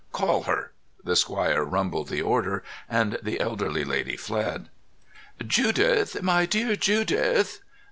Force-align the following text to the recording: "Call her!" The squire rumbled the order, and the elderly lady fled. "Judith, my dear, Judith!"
"Call 0.13 0.45
her!" 0.45 0.71
The 1.03 1.15
squire 1.15 1.63
rumbled 1.63 2.07
the 2.07 2.23
order, 2.23 2.63
and 2.89 3.19
the 3.21 3.39
elderly 3.39 3.83
lady 3.83 4.17
fled. 4.17 4.69
"Judith, 5.45 6.19
my 6.23 6.47
dear, 6.47 6.75
Judith!" 6.75 7.59